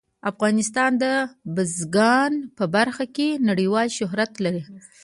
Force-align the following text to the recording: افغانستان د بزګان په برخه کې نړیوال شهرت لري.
افغانستان 0.31 0.91
د 1.03 1.05
بزګان 1.55 2.33
په 2.57 2.65
برخه 2.75 3.05
کې 3.15 3.27
نړیوال 3.49 3.87
شهرت 3.97 4.31
لري. 4.45 4.63